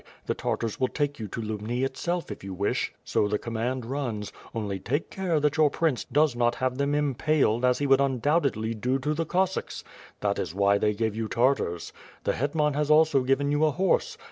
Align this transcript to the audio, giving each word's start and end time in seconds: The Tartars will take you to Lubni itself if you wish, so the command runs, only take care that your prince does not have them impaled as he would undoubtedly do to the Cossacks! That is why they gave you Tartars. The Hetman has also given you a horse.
The 0.25 0.33
Tartars 0.33 0.79
will 0.79 0.87
take 0.87 1.19
you 1.19 1.27
to 1.27 1.39
Lubni 1.39 1.83
itself 1.83 2.31
if 2.31 2.43
you 2.43 2.55
wish, 2.55 2.91
so 3.03 3.27
the 3.27 3.37
command 3.37 3.85
runs, 3.85 4.33
only 4.55 4.79
take 4.79 5.11
care 5.11 5.39
that 5.39 5.57
your 5.57 5.69
prince 5.69 6.05
does 6.05 6.35
not 6.35 6.55
have 6.55 6.79
them 6.79 6.95
impaled 6.95 7.63
as 7.63 7.77
he 7.77 7.85
would 7.85 8.01
undoubtedly 8.01 8.73
do 8.73 8.97
to 8.97 9.13
the 9.13 9.27
Cossacks! 9.27 9.83
That 10.21 10.39
is 10.39 10.55
why 10.55 10.79
they 10.79 10.95
gave 10.95 11.15
you 11.15 11.27
Tartars. 11.27 11.93
The 12.23 12.33
Hetman 12.33 12.73
has 12.73 12.89
also 12.89 13.21
given 13.21 13.51
you 13.51 13.63
a 13.63 13.69
horse. 13.69 14.17